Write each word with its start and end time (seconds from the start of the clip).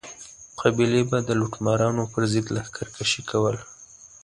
قبیلې 0.61 1.01
به 1.09 1.17
د 1.27 1.29
لوټمارانو 1.39 2.03
پر 2.11 2.23
ضد 2.31 2.45
لښکر 2.55 2.87
کشي 2.95 3.21
کوله. 3.29 3.61